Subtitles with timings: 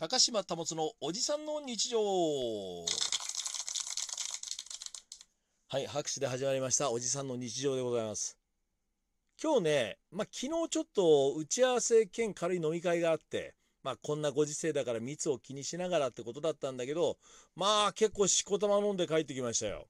[0.00, 2.00] 高島保のおじさんの日常。
[5.68, 6.90] はい拍手で始まりました。
[6.90, 8.38] おじさんの日常でございます。
[9.42, 17.18] 今日ねまあ昨日ちょっと打ち合わせ兼軽い飲み会があってまあこんなご時世だから密を気にしながらってことだったんだけど
[17.54, 19.86] まあ結構しこたま飲んで帰ってきましたよ。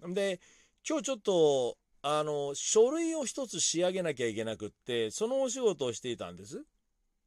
[0.00, 0.38] で
[0.88, 6.62] 今日ちょっとあの書類を一つ仕上げなきゃいけなくってそのお仕事をしていたんです。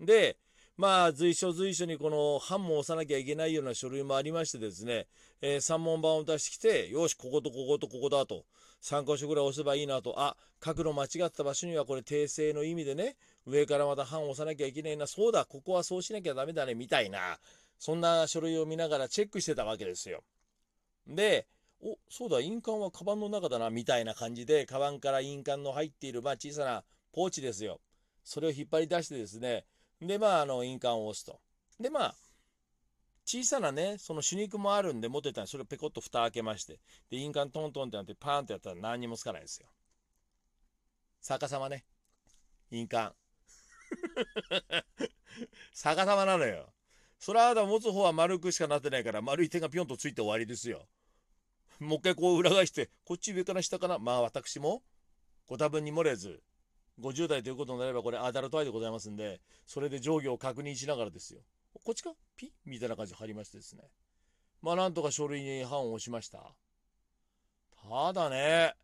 [0.00, 0.36] で
[0.76, 5.06] まあ随所随所にこの版も押さなきゃいけないような書類もありましてですね、
[5.40, 8.44] えー、3問版を出してきてよしこことこことここだと。
[8.82, 10.14] 3箇所ぐらい押せばいいなと。
[10.20, 13.16] あ角度間違った場所にはこれ訂正の意味でね
[13.46, 15.06] 上からまた版を押さなきゃいけないな。
[15.06, 17.38] そうだここはそうしなきゃダメだねみたいな
[17.78, 20.22] そんな書類を見ながらチェックしてたわけですよ。
[21.06, 21.46] で
[21.82, 27.80] おそうだ印鑑はカバンの中だなみたいな感じでカバンから印鑑の入っている、まあ、小さなポーチですよ。
[28.24, 29.64] それを引っ張り出してですね
[30.00, 31.40] で、まあ、あの、印鑑を押すと。
[31.80, 32.14] で、まあ、
[33.24, 36.78] 小さなね、その手肉もあるんで持ってたら、それをペコッと蓋開けまして、
[37.10, 39.66] で、印鑑トントンってなって、パーンってやったら何にもつかないんですよ。
[41.22, 41.84] 逆さまね。
[42.70, 43.12] 印鑑。
[45.74, 46.72] 逆さまなのよ。
[47.18, 50.86] それは持つ方は丸くしかなってないから、丸い手がピョンとついて終わりですよ。
[51.80, 53.98] もう一回こう裏返して、こっち上から下かな。
[53.98, 54.82] まあ私も
[55.46, 56.42] ご多分に漏れず、
[57.00, 61.40] 50代ということになればこれアダルトアイでございますんで、それで上下を確認しながらですよ。
[61.84, 62.12] こっちか？
[62.36, 62.46] ピ？
[62.46, 63.82] ッみたいな感じで貼りましてですね。
[64.62, 66.54] まあなんとか書類に判を押しました。
[67.88, 68.74] ただね、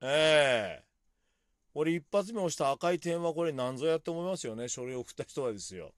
[0.00, 0.82] ええー、
[1.74, 4.68] 俺一発目押した赤い点はこれ何ぞやって思いますよね。
[4.68, 5.92] 書類を送った人はですよ。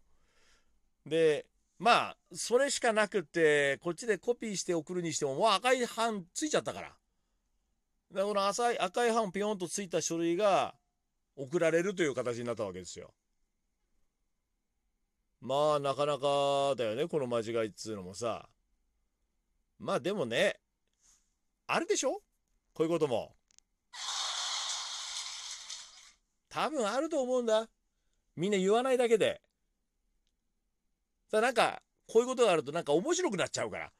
[1.07, 1.47] で、
[1.79, 6.93] まあ、それしかなくって、こっちでコピーして送るにしても、もう赤い版ついちゃったから。
[8.13, 10.75] で、この赤い赤い版ピヨンとついた書類が、
[11.43, 13.15] 送られるという形になったわけですよ。
[15.41, 18.49] まあなかなかだよねこの間違いっつうのもさ。
[19.79, 20.61] まあでもね
[21.67, 22.21] あるでしょ？
[22.75, 23.35] こういうことも。
[26.51, 27.69] 多分あると思うんだ。
[28.37, 29.41] みんな言わないだけで。
[31.31, 33.91] さなんかこういうことがあるとなんか面白くなっちゃうから。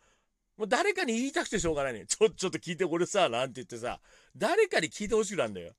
[0.57, 2.05] もう誰かに言いたくてしょうがないね。
[2.07, 3.99] ちょ、ちょっと聞いて、これさ、なんて言ってさ、
[4.37, 5.73] 誰かに聞いてほしくなんだよ。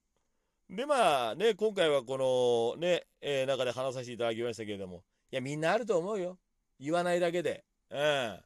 [0.71, 6.37] で、まあね、今回はこのね、えー、中で話させていただきましたけれども、いや、みんなあると思うよ。
[6.79, 7.65] 言わないだけで。
[7.89, 8.39] うん。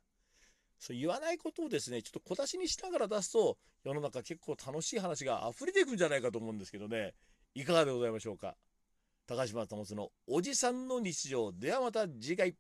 [0.79, 7.13] そう言わないことをですね、ちょっと小出しにしながら出すと、世の中結構楽しい話が溢れていくんじゃないかと思うんですけどね、
[7.53, 8.55] いかがでございましょうか。
[9.27, 11.51] 高島保のおじさんの日常。
[11.51, 12.55] ではまた次回。